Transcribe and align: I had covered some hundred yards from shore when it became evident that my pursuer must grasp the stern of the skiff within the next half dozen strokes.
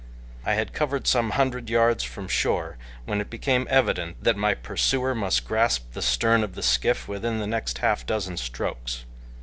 I 0.43 0.55
had 0.55 0.73
covered 0.73 1.05
some 1.05 1.29
hundred 1.37 1.69
yards 1.69 2.03
from 2.03 2.27
shore 2.27 2.75
when 3.05 3.21
it 3.21 3.29
became 3.29 3.67
evident 3.69 4.23
that 4.23 4.35
my 4.35 4.55
pursuer 4.55 5.13
must 5.13 5.45
grasp 5.47 5.93
the 5.93 6.01
stern 6.01 6.43
of 6.43 6.55
the 6.55 6.63
skiff 6.63 7.07
within 7.07 7.37
the 7.37 7.45
next 7.45 7.77
half 7.77 8.03
dozen 8.07 8.37
strokes. 8.37 9.05